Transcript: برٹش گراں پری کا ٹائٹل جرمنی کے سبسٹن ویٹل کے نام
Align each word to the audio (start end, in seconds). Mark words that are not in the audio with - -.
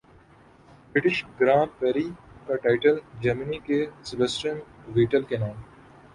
برٹش 0.93 1.17
گراں 1.39 1.65
پری 1.79 2.07
کا 2.47 2.55
ٹائٹل 2.55 2.97
جرمنی 3.21 3.59
کے 3.59 3.79
سبسٹن 4.03 4.57
ویٹل 4.87 5.23
کے 5.23 5.37
نام 5.37 5.61